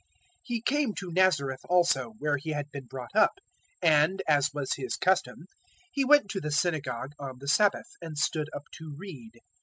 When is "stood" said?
8.17-8.49